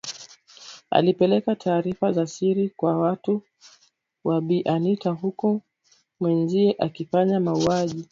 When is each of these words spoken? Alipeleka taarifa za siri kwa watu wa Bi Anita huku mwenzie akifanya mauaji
Alipeleka 0.91 1.55
taarifa 1.55 2.11
za 2.11 2.27
siri 2.27 2.69
kwa 2.69 2.97
watu 2.97 3.41
wa 4.23 4.41
Bi 4.41 4.61
Anita 4.65 5.09
huku 5.11 5.61
mwenzie 6.19 6.75
akifanya 6.79 7.39
mauaji 7.39 8.09